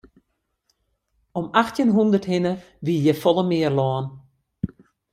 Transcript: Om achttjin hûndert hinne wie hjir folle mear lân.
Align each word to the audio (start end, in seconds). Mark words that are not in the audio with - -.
Om 1.39 1.47
achttjin 1.61 1.93
hûndert 1.95 2.29
hinne 2.31 2.53
wie 2.85 2.99
hjir 3.03 3.17
folle 3.23 3.43
mear 3.49 3.73
lân. 3.79 4.05